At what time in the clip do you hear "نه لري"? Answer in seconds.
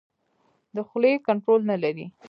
1.71-2.05